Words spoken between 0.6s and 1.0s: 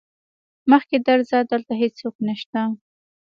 مخکې